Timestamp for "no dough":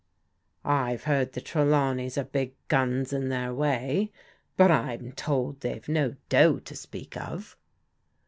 5.87-6.57